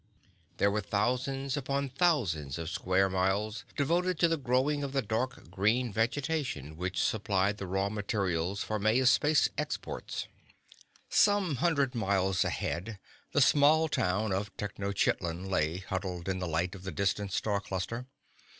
There 0.57 0.71
were 0.71 0.81
thousands 0.81 1.55
upon 1.55 1.89
thousands 1.89 2.57
of 2.57 2.71
square 2.71 3.07
miles 3.07 3.65
devoted 3.77 4.17
to 4.21 4.27
the 4.27 4.35
growing 4.35 4.83
of 4.83 4.93
the 4.93 5.03
dark 5.03 5.51
green 5.51 5.93
vegetation 5.93 6.75
which 6.75 6.99
supplied 7.03 7.57
the 7.59 7.67
raw 7.67 7.87
materials 7.89 8.63
for 8.63 8.79
Maya's 8.79 9.11
space 9.11 9.49
exports. 9.59 10.27
Some 11.07 11.57
hundred 11.57 11.91
odd 11.91 11.95
miles 11.99 12.43
ahead, 12.43 12.97
the 13.33 13.41
small 13.41 13.87
town 13.87 14.33
of 14.33 14.49
Tenochitlan 14.57 15.47
lay 15.47 15.77
huddled 15.77 16.27
in 16.27 16.39
the 16.39 16.47
light 16.47 16.73
of 16.73 16.81
the 16.81 16.91
distant 16.91 17.31
star 17.31 17.59
cluster. 17.61 18.07